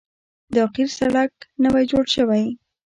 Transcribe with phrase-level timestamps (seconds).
[0.55, 1.31] دا قیر سړک
[1.63, 2.45] نوی جوړ شوی